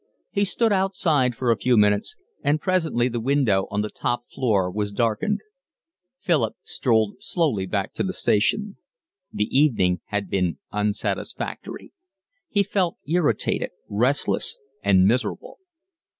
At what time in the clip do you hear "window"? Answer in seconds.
3.19-3.67